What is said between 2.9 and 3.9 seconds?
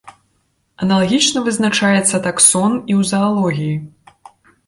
і ў заалогіі.